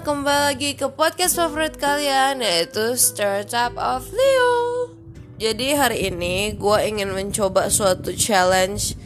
[0.00, 4.56] Kembali lagi ke podcast favorit kalian yaitu Startup of Leo.
[5.36, 8.96] Jadi hari ini gue ingin mencoba suatu challenge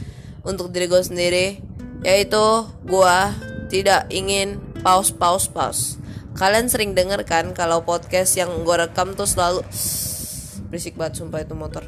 [0.47, 1.47] untuk diri gue sendiri
[2.07, 3.17] yaitu gue
[3.75, 5.99] tidak ingin pause pause pause.
[6.39, 9.67] Kalian sering denger kan kalau podcast yang gue rekam tuh selalu
[10.71, 11.83] berisik banget sumpah itu motor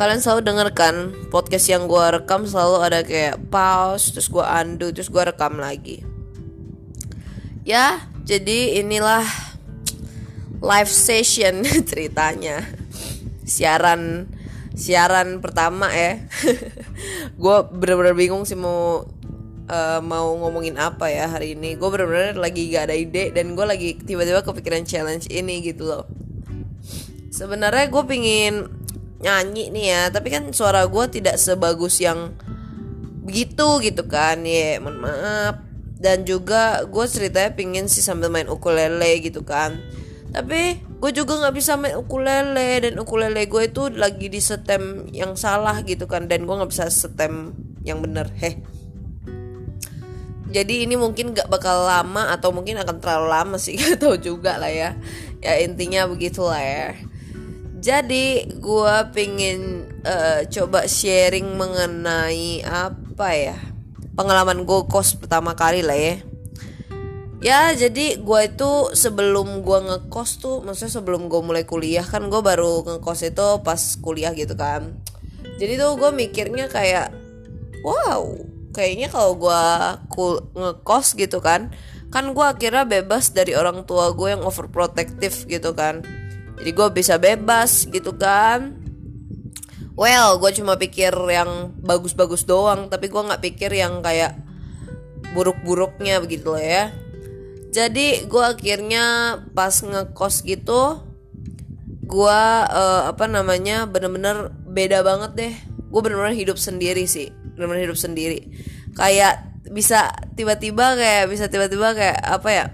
[0.00, 0.94] kalian selalu dengarkan
[1.28, 6.00] podcast yang gue rekam selalu ada kayak pause terus gue undo terus gue rekam lagi
[7.64, 9.24] ya jadi inilah
[10.60, 12.62] live session ceritanya.
[13.42, 14.28] Siaran
[14.76, 16.20] siaran pertama ya.
[17.42, 19.08] Gue bener-bener bingung sih mau
[19.66, 21.74] uh, mau ngomongin apa ya hari ini.
[21.74, 26.04] Gue bener-bener lagi gak ada ide dan gue lagi tiba-tiba kepikiran challenge ini gitu loh.
[27.32, 28.54] Sebenarnya gue pingin
[29.20, 32.36] nyanyi nih ya tapi kan suara gue tidak sebagus yang
[33.24, 34.44] begitu gitu kan.
[34.44, 35.69] Ya mohon maaf
[36.00, 39.76] dan juga gue ceritanya pingin sih sambil main ukulele gitu kan.
[40.32, 45.36] Tapi gue juga nggak bisa main ukulele dan ukulele gue itu lagi di setem yang
[45.36, 46.24] salah gitu kan.
[46.24, 47.52] Dan gue nggak bisa setem
[47.84, 48.56] yang bener heh.
[50.50, 54.58] Jadi ini mungkin gak bakal lama atau mungkin akan terlalu lama sih gak tahu juga
[54.58, 54.98] lah ya.
[55.38, 56.96] Ya intinya begitulah ya.
[57.78, 63.69] Jadi gue pengen uh, coba sharing mengenai apa ya
[64.14, 66.14] pengalaman gue kos pertama kali lah ya.
[67.40, 72.36] Ya jadi gue itu sebelum gue ngekos tuh Maksudnya sebelum gue mulai kuliah kan gue
[72.44, 75.00] baru ngekos itu pas kuliah gitu kan.
[75.56, 77.16] Jadi tuh gue mikirnya kayak
[77.80, 78.44] Wow
[78.76, 79.62] kayaknya kalau gue
[80.52, 81.72] ngekos gitu kan
[82.12, 86.02] Kan gue akhirnya bebas dari orang tua gue yang overprotective gitu kan.
[86.60, 88.79] Jadi gue bisa bebas gitu kan
[90.00, 94.32] well gue cuma pikir yang bagus-bagus doang tapi gue nggak pikir yang kayak
[95.36, 96.88] buruk-buruknya begitu loh ya.
[97.70, 101.06] Jadi gue akhirnya pas ngekos gitu
[102.10, 105.54] gue uh, apa namanya bener-bener beda banget deh.
[105.92, 108.48] Gue bener-bener hidup sendiri sih bener-bener hidup sendiri.
[108.96, 112.64] Kayak bisa tiba-tiba kayak bisa tiba-tiba kayak apa ya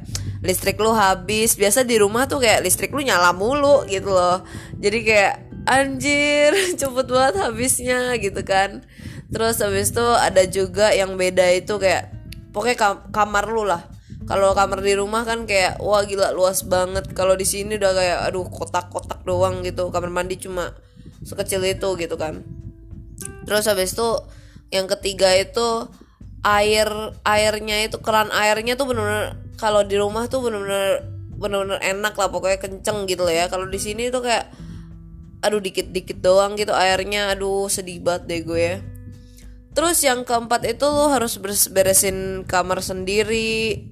[0.46, 1.58] listrik lu habis.
[1.58, 4.46] Biasa di rumah tuh kayak listrik lu nyala mulu gitu loh.
[4.78, 8.86] Jadi kayak anjir cepet banget habisnya gitu kan.
[9.26, 12.14] Terus habis itu ada juga yang beda itu kayak
[12.54, 13.90] pokoknya kam kamar lu lah.
[14.26, 17.10] Kalau kamar di rumah kan kayak wah gila luas banget.
[17.14, 19.90] Kalau di sini udah kayak aduh kotak-kotak doang gitu.
[19.90, 20.74] Kamar mandi cuma
[21.26, 22.46] sekecil itu gitu kan.
[23.46, 24.08] Terus habis itu
[24.70, 25.90] yang ketiga itu
[26.42, 26.90] air
[27.22, 31.06] airnya itu keran airnya tuh bener-bener kalau di rumah tuh bener-bener
[31.38, 32.30] bener-bener enak lah.
[32.30, 33.46] Pokoknya kenceng gitu loh ya.
[33.46, 34.65] Kalau di sini tuh kayak
[35.46, 37.30] aduh dikit-dikit doang gitu airnya.
[37.32, 38.76] Aduh sedih banget deh gue ya.
[39.76, 41.38] Terus yang keempat itu lo harus
[41.70, 43.86] beresin kamar sendiri.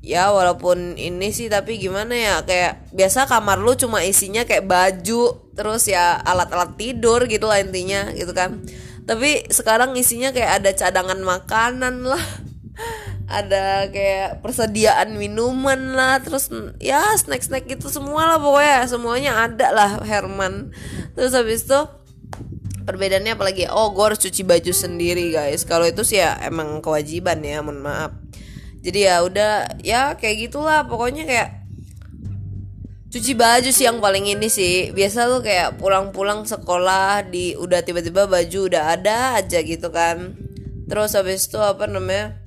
[0.00, 5.52] Ya walaupun ini sih tapi gimana ya kayak biasa kamar lu cuma isinya kayak baju
[5.52, 8.64] terus ya alat-alat tidur gitu lah intinya gitu kan.
[9.04, 12.24] Tapi sekarang isinya kayak ada cadangan makanan lah
[13.30, 16.50] ada kayak persediaan minuman lah terus
[16.82, 18.90] ya snack snack gitu semua lah pokoknya.
[18.90, 20.74] Semuanya ada lah Herman.
[21.14, 21.80] Terus habis itu
[22.82, 25.62] perbedaannya apalagi oh gue harus cuci baju sendiri guys.
[25.62, 28.18] Kalau itu sih ya emang kewajiban ya mohon maaf.
[28.82, 30.90] Jadi ya udah ya kayak gitulah.
[30.90, 31.48] Pokoknya kayak
[33.14, 34.90] cuci baju sih yang paling ini sih.
[34.90, 40.34] Biasa tuh kayak pulang-pulang sekolah di udah tiba-tiba baju udah ada aja gitu kan.
[40.90, 42.39] Terus habis itu apa namanya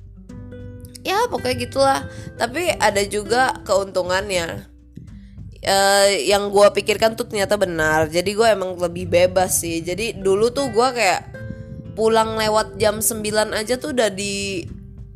[1.04, 2.00] ya pokoknya gitulah.
[2.40, 4.72] Tapi ada juga keuntungannya.
[5.64, 8.08] Uh, yang gue pikirkan tuh ternyata benar.
[8.08, 9.80] Jadi gue emang lebih bebas sih.
[9.80, 11.22] Jadi dulu tuh gue kayak
[11.94, 14.66] pulang lewat jam 9 aja tuh udah di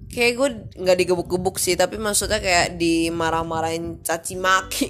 [0.08, 0.48] kayak gue
[0.84, 1.76] nggak digebuk-gebuk sih.
[1.76, 4.88] Tapi maksudnya kayak dimarah-marahin caci maki.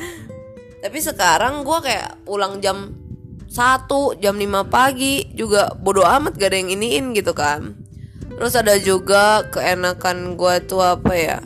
[0.84, 3.06] Tapi sekarang gue kayak pulang jam
[3.48, 7.85] satu jam 5 pagi juga bodo amat gak ada yang iniin gitu kan
[8.36, 11.38] terus ada juga keenakan gue tuh apa ya?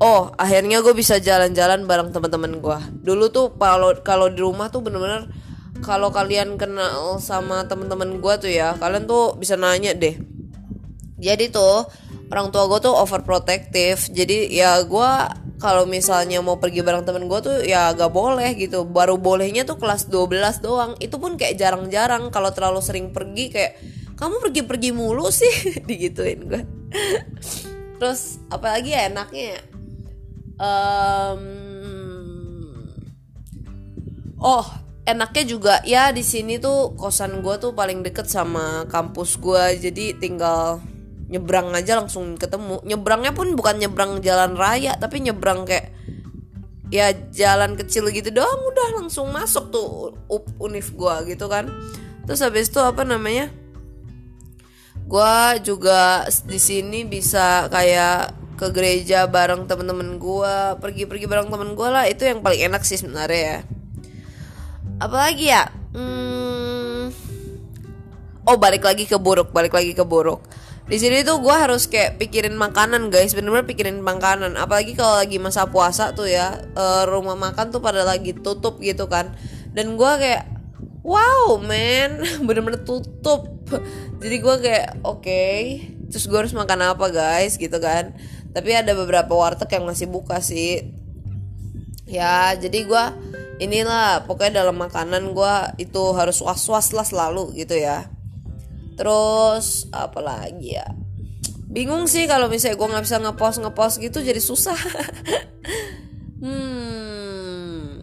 [0.00, 4.80] Oh akhirnya gue bisa jalan-jalan bareng teman-teman gue dulu tuh kalau kalau di rumah tuh
[4.80, 5.28] bener-bener
[5.80, 10.16] kalau kalian kenal sama teman-teman gue tuh ya kalian tuh bisa nanya deh.
[11.20, 11.84] Jadi tuh
[12.32, 14.08] orang tua gue tuh overprotective.
[14.12, 15.10] Jadi ya gue
[15.60, 18.88] kalau misalnya mau pergi bareng temen gue tuh ya gak boleh gitu.
[18.88, 20.96] Baru bolehnya tuh kelas 12 doang.
[20.96, 22.32] Itu pun kayak jarang-jarang.
[22.32, 23.72] Kalau terlalu sering pergi kayak
[24.20, 25.50] kamu pergi-pergi mulu sih
[25.88, 26.62] digituin gue
[27.96, 29.64] terus apalagi ya enaknya
[30.60, 31.42] um,
[34.40, 34.66] oh
[35.08, 40.14] enaknya juga ya di sini tuh kosan gue tuh paling deket sama kampus gue jadi
[40.20, 40.84] tinggal
[41.30, 42.82] nyebrang aja langsung ketemu.
[42.82, 45.94] Nyebrangnya pun bukan nyebrang jalan raya tapi nyebrang kayak
[46.90, 51.70] ya jalan kecil gitu doang udah langsung masuk tuh up univ gua gitu kan.
[52.26, 53.48] Terus habis itu apa namanya
[55.10, 61.88] gua juga di sini bisa kayak ke gereja bareng temen-temen gua pergi-pergi bareng temen gua
[61.90, 63.58] lah itu yang paling enak sih sebenarnya ya.
[65.02, 65.66] Apalagi ya?
[65.90, 67.10] Hmm,
[68.46, 70.46] oh balik lagi ke buruk balik lagi ke buruk.
[70.90, 74.58] Di sini tuh gue harus kayak pikirin makanan guys bener-bener pikirin makanan.
[74.58, 79.06] Apalagi kalau lagi masa puasa tuh ya uh, rumah makan tuh pada lagi tutup gitu
[79.06, 79.30] kan.
[79.70, 80.50] Dan gue kayak
[81.06, 83.59] wow man bener-bener tutup
[84.22, 87.54] jadi gue kayak oke okay, terus gue harus makan apa guys?
[87.56, 88.14] Gitu kan.
[88.50, 90.90] Tapi ada beberapa warteg yang masih buka sih.
[92.10, 93.04] Ya jadi gue
[93.62, 98.10] inilah pokoknya dalam makanan gue itu harus was-was lah selalu gitu ya.
[98.98, 100.90] Terus apa lagi ya?
[101.70, 104.78] Bingung sih kalau misalnya gue nggak bisa ngepost ngepost gitu jadi susah.
[106.40, 108.00] Hmm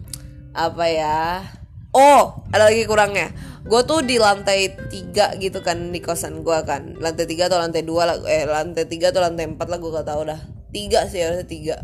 [0.54, 1.42] apa ya?
[1.90, 3.34] Oh ada lagi kurangnya
[3.68, 6.96] gue tuh di lantai tiga gitu kan di kosan gue kan.
[6.96, 10.08] Lantai tiga atau lantai dua lah eh lantai tiga atau lantai empat lah gue gak
[10.08, 10.40] tau dah.
[10.72, 11.76] Tiga sih harusnya tiga.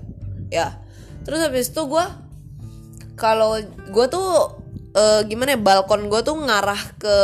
[0.48, 0.80] Ya.
[1.28, 2.04] Terus habis itu gue
[3.20, 3.60] kalau
[3.92, 4.58] gue tuh
[4.96, 7.16] uh, gimana ya balkon gue tuh ngarah ke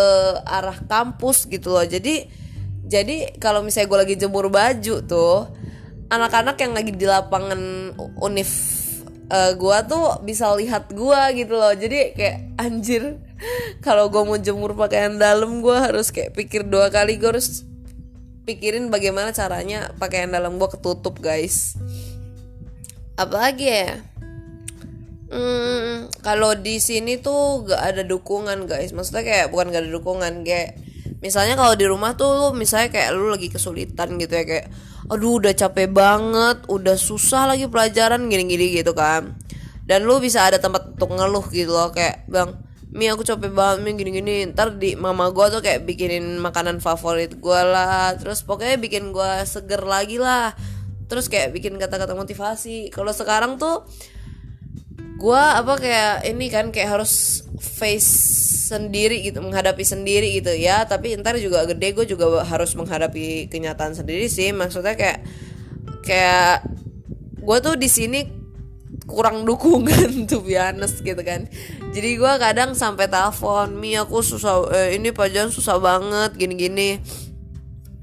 [0.44, 1.84] arah kampus gitu loh.
[1.88, 2.28] Jadi
[2.84, 5.48] jadi kalau misalnya gue lagi jemur baju tuh
[6.10, 8.50] anak-anak yang lagi di lapangan univ
[9.30, 11.72] uh, eh, gue tuh bisa lihat gue gitu loh.
[11.72, 13.16] Jadi kayak anjir
[13.86, 17.16] kalau gue mau jemur pakaian dalam gue harus kayak pikir dua kali.
[17.16, 17.64] Gue harus
[18.44, 21.78] pikirin bagaimana caranya pakaian dalam gue ketutup guys.
[23.14, 24.02] Apalagi ya?
[25.30, 28.90] Hmm, kalau di sini tuh gak ada dukungan guys.
[28.90, 30.74] Maksudnya kayak bukan gak ada dukungan kayak
[31.20, 34.66] misalnya kalau di rumah tuh misalnya kayak lu lagi kesulitan gitu ya kayak
[35.10, 39.34] aduh udah capek banget, udah susah lagi pelajaran gini-gini gitu kan.
[39.82, 42.54] Dan lu bisa ada tempat untuk ngeluh gitu loh kayak bang
[42.90, 44.50] Mi aku capek banget Mi gini-gini.
[44.50, 49.30] Ntar di mama gue tuh kayak bikinin makanan favorit gue lah Terus pokoknya bikin gue
[49.46, 50.54] seger lagi lah.
[51.06, 52.90] Terus kayak bikin kata-kata motivasi.
[52.90, 53.86] Kalau sekarang tuh
[55.18, 60.86] gue apa kayak ini kan kayak harus face sendiri gitu menghadapi sendiri gitu ya.
[60.86, 64.54] Tapi ntar juga gede gue juga harus menghadapi kenyataan sendiri sih.
[64.54, 65.26] Maksudnya kayak
[66.06, 66.70] kayak
[67.42, 68.20] gue tuh di sini
[69.10, 71.50] kurang dukungan tuh biasa gitu kan.
[71.90, 76.90] Jadi gue kadang sampai telepon mi aku susah eh, ini pajan susah banget gini gini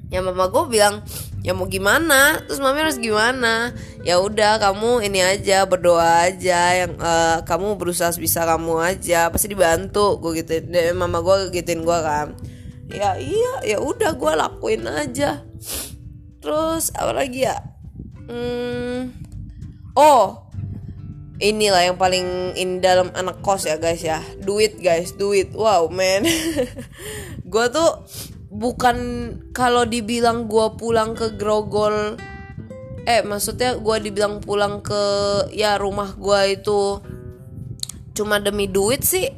[0.08, 1.04] ya mama gue bilang
[1.46, 2.42] ya mau gimana?
[2.46, 3.74] Terus mami harus gimana?
[4.02, 9.52] Ya udah kamu ini aja berdoa aja yang uh, kamu berusaha bisa kamu aja pasti
[9.52, 10.64] dibantu gue gitu
[10.98, 12.34] mama gue gituin gue kan.
[12.88, 15.44] Ya iya ya udah gue lakuin aja.
[16.40, 17.58] Terus apa lagi ya?
[18.28, 19.16] Hmm,
[19.96, 20.48] oh
[21.38, 24.22] inilah yang paling in dalam anak kos ya guys ya.
[24.42, 25.54] Duit guys duit.
[25.54, 26.26] Wow man.
[27.52, 28.04] Gue tuh
[28.58, 28.98] bukan
[29.54, 32.18] kalau dibilang gue pulang ke Grogol
[33.06, 35.04] eh maksudnya gue dibilang pulang ke
[35.54, 37.00] ya rumah gue itu
[38.18, 39.30] cuma demi duit sih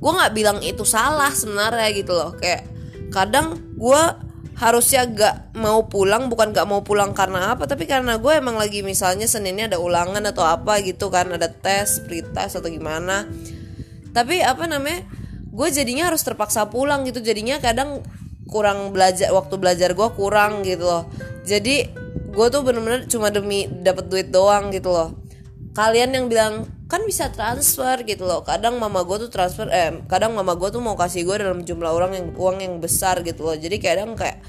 [0.00, 2.32] gue nggak bilang itu salah sebenarnya gitu loh.
[2.40, 2.66] Kayak
[3.12, 4.02] kadang gue
[4.56, 8.84] harusnya gak mau pulang bukan gak mau pulang karena apa tapi karena gue emang lagi
[8.84, 13.28] misalnya seninnya ada ulangan atau apa gitu kan ada tes pre test atau gimana.
[14.10, 15.06] Tapi apa namanya
[15.52, 17.20] gue jadinya harus terpaksa pulang gitu.
[17.20, 18.00] Jadinya kadang
[18.50, 21.06] kurang belajar waktu belajar gue kurang gitu loh.
[21.46, 21.86] Jadi
[22.30, 25.16] gue tuh bener-bener cuma demi dapat duit doang gitu loh.
[25.72, 28.42] Kalian yang bilang kan bisa transfer gitu loh.
[28.42, 31.90] Kadang mama gue tuh transfer eh kadang mama gue tuh mau kasih gue dalam jumlah
[31.94, 33.54] orang yang uang yang besar gitu loh.
[33.54, 34.42] Jadi kadang kayak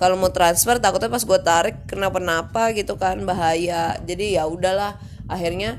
[0.00, 4.00] kalau mau transfer takutnya pas gue tarik kenapa-napa gitu kan bahaya.
[4.02, 4.96] Jadi ya udahlah
[5.28, 5.76] akhirnya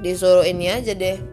[0.00, 1.29] disuruh ini aja deh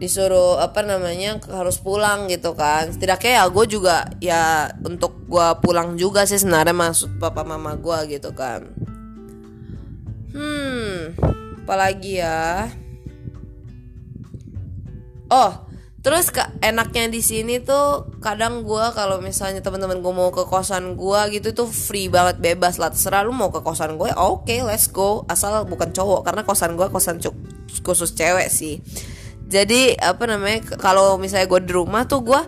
[0.00, 2.88] disuruh apa namanya harus pulang gitu kan.
[2.88, 8.16] Setidaknya ya gue juga ya untuk gue pulang juga sih sebenarnya maksud papa mama gue
[8.16, 8.64] gitu kan.
[10.32, 11.12] Hmm
[11.60, 12.72] apalagi ya?
[15.28, 15.68] Oh
[16.00, 20.96] terus ke enaknya di sini tuh kadang gue kalau misalnya teman-teman gue mau ke kosan
[20.96, 22.88] gue gitu tuh free banget bebas lah.
[22.88, 25.28] Terserah lu mau ke kosan gue oke okay, let's go.
[25.28, 27.20] Asal bukan cowok karena kosan gue kosan
[27.84, 28.80] khusus cewek sih
[29.50, 32.40] jadi apa namanya kalau misalnya gue di rumah tuh gue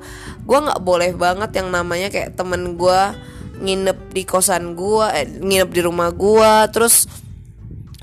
[0.46, 3.00] gue nggak boleh banget yang namanya kayak temen gue
[3.62, 7.10] nginep di kosan gue eh, nginep di rumah gue terus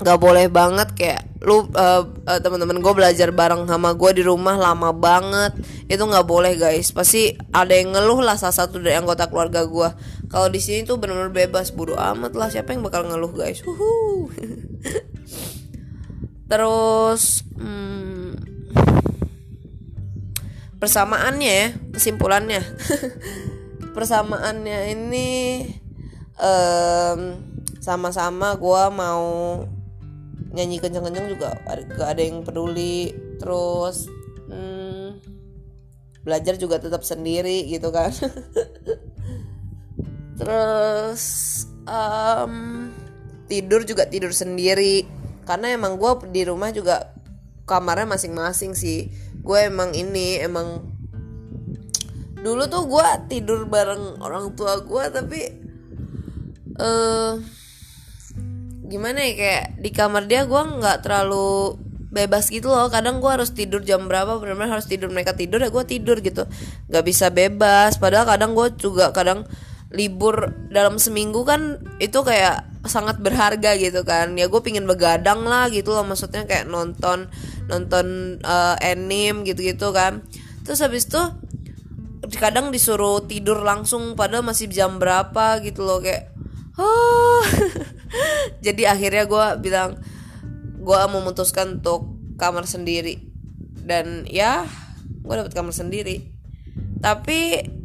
[0.00, 4.60] nggak boleh banget kayak lu uh, uh, teman-teman gue belajar bareng sama gue di rumah
[4.60, 5.56] lama banget.
[5.88, 6.92] Itu nggak boleh guys.
[6.92, 9.88] Pasti ada yang ngeluh lah salah satu dari anggota keluarga gue
[10.28, 12.52] kalau di sini tuh benar-benar bebas bodo amat lah.
[12.52, 13.64] Siapa yang bakal ngeluh guys?
[16.50, 17.99] Terus hmm,
[20.80, 22.64] persamaannya ya kesimpulannya.
[23.96, 25.28] Persamaannya ini
[26.40, 27.20] um,
[27.84, 29.60] sama-sama gue mau
[30.56, 31.60] nyanyi kenceng-kenceng juga.
[31.68, 33.12] Gak ada yang peduli.
[33.36, 34.08] Terus
[34.48, 35.20] hmm,
[36.24, 38.10] belajar juga tetap sendiri gitu kan.
[40.40, 41.22] Terus
[41.84, 42.88] um,
[43.52, 45.04] tidur juga tidur sendiri.
[45.44, 47.12] Karena emang gue di rumah juga
[47.68, 50.84] kamarnya masing-masing sih gue emang ini emang
[52.40, 55.40] dulu tuh gue tidur bareng orang tua gue tapi
[56.80, 57.36] eh uh,
[58.90, 61.78] gimana ya kayak di kamar dia gue nggak terlalu
[62.10, 62.90] bebas gitu loh.
[62.90, 66.44] Kadang gue harus tidur jam berapa benar-benar harus tidur mereka tidur ya gue tidur gitu.
[66.90, 69.46] Nggak bisa bebas padahal kadang gue juga kadang
[69.90, 74.38] libur dalam seminggu kan itu kayak sangat berharga gitu kan.
[74.38, 77.28] Ya gue pingin begadang lah gitu loh maksudnya kayak nonton
[77.66, 80.22] nonton uh, anime gitu-gitu kan.
[80.62, 81.20] Terus habis itu
[82.38, 86.30] kadang disuruh tidur langsung padahal masih jam berapa gitu loh kayak
[86.78, 87.42] oh
[88.64, 89.98] jadi akhirnya gue bilang
[90.80, 93.26] gue memutuskan untuk kamar sendiri.
[93.80, 94.64] Dan ya
[95.20, 96.30] gue dapet kamar sendiri.
[97.02, 97.79] Tapi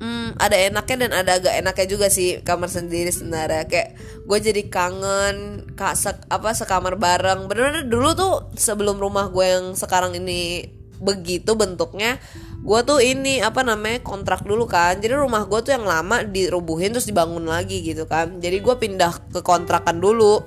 [0.00, 3.64] hmm, ada enaknya dan ada agak enaknya juga sih kamar sendiri sebenarnya.
[3.68, 5.36] Kayak gue jadi kangen
[5.76, 7.48] kak se apa sekamar bareng.
[7.48, 12.16] Bener-bener dulu tuh sebelum rumah gue yang sekarang ini begitu bentuknya
[12.66, 14.98] gue tuh ini apa namanya kontrak dulu kan.
[14.98, 18.42] Jadi rumah gue tuh yang lama dirubuhin terus dibangun lagi gitu kan.
[18.42, 20.42] Jadi gue pindah ke kontrakan dulu.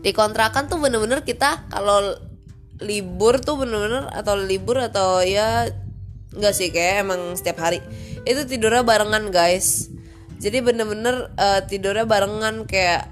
[0.00, 2.16] Di kontrakan tuh bener-bener kita kalau
[2.80, 5.68] libur tuh bener-bener atau libur atau ya
[6.34, 7.78] nggak sih kayak emang setiap hari
[8.24, 9.88] itu tidurnya barengan guys.
[10.40, 13.08] Jadi bener-bener uh, tidurnya barengan kayak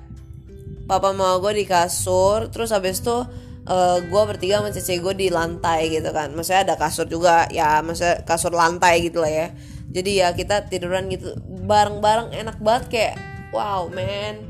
[0.85, 3.25] papa mau gue di kasur terus habis tuh
[3.65, 6.33] uh, eh, gue bertiga sama cece gue di lantai gitu kan.
[6.35, 9.49] Maksudnya ada kasur juga ya maksudnya kasur lantai gitu lah ya.
[9.93, 11.37] Jadi ya kita tiduran gitu
[11.69, 13.15] bareng-bareng enak banget kayak
[13.55, 14.49] wow man.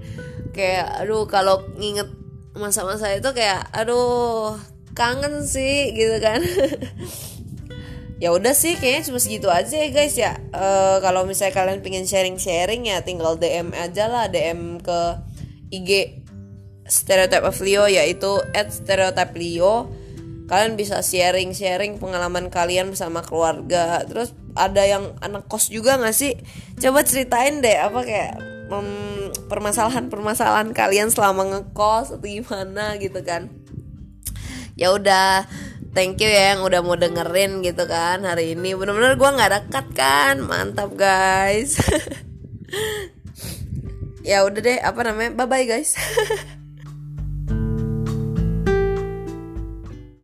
[0.54, 2.10] Kayak aduh kalau nginget
[2.52, 4.60] masa-masa itu kayak aduh
[4.92, 6.44] kangen sih gitu kan
[8.22, 10.38] ya udah sih kayaknya cuma segitu aja ya guys ya.
[10.54, 15.18] Uh, kalau misalnya kalian pengen sharing-sharing ya tinggal DM aja lah DM ke
[15.74, 16.22] IG
[16.86, 19.90] Stereotype of Leo yaitu at Stereotype Leo.
[20.46, 24.06] Kalian bisa sharing-sharing pengalaman kalian bersama keluarga.
[24.06, 26.38] Terus ada yang anak kos juga gak sih?
[26.78, 28.38] Coba ceritain deh apa kayak
[29.50, 33.50] permasalahan-permasalahan kalian selama ngekos atau gimana gitu kan.
[34.78, 35.50] Ya udah
[35.92, 38.76] thank you ya yang udah mau dengerin gitu kan hari ini.
[38.76, 40.34] Bener-bener gue nggak dekat kan.
[40.44, 41.78] Mantap guys.
[44.22, 45.34] Ya udah deh apa namanya?
[45.34, 45.98] Bye bye guys